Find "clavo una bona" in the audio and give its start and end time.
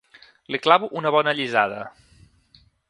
0.63-1.35